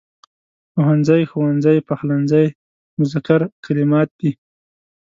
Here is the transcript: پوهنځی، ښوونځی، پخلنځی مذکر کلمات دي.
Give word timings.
پوهنځی، 0.73 1.21
ښوونځی، 1.31 1.77
پخلنځی 1.87 2.45
مذکر 2.99 3.41
کلمات 3.65 4.09
دي. 4.19 4.31